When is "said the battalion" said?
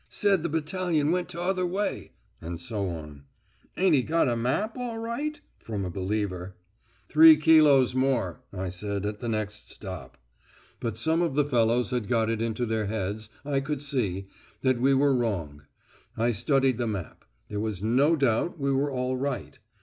0.09-1.11